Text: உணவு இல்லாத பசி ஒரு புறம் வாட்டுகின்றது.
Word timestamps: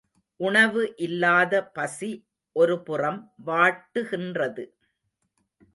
உணவு 0.39 0.83
இல்லாத 0.97 1.53
பசி 1.73 2.11
ஒரு 2.55 2.77
புறம் 2.83 3.21
வாட்டுகின்றது. 3.45 4.65